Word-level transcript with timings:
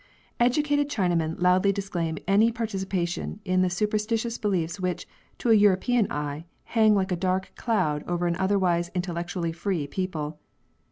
Educated 0.39 0.89
Chinamen 0.89 1.39
loudly 1.39 1.71
disclaim 1.71 2.17
any 2.27 2.51
participation 2.51 3.39
in 3.45 3.61
the 3.61 3.69
superstitious 3.69 4.39
beliefs 4.39 4.79
which, 4.79 5.07
to 5.37 5.51
a 5.51 5.53
European 5.53 6.11
eye, 6.11 6.45
hang 6.63 6.95
like 6.95 7.11
a 7.11 7.15
dark 7.15 7.51
cloud 7.55 8.03
over 8.07 8.25
an 8.25 8.35
otherwise 8.37 8.89
intellectually 8.95 9.51
free 9.51 9.85
people. 9.85 10.39